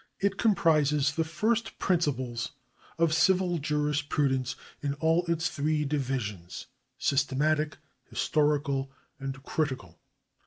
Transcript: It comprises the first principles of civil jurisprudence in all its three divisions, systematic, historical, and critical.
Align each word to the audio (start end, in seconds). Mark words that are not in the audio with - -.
It 0.19 0.39
comprises 0.39 1.11
the 1.13 1.23
first 1.23 1.77
principles 1.77 2.53
of 2.97 3.13
civil 3.13 3.59
jurisprudence 3.59 4.55
in 4.81 4.95
all 4.95 5.27
its 5.27 5.47
three 5.47 5.85
divisions, 5.85 6.65
systematic, 6.97 7.77
historical, 8.09 8.89
and 9.19 9.43
critical. 9.43 9.99